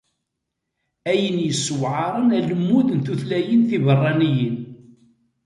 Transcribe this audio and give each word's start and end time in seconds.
Ayen 1.11 1.37
yessewεaren 1.45 2.29
alemmud 2.37 2.87
n 2.93 2.99
tutlayin 3.05 3.61
tibeṛṛaniyin. 3.69 4.57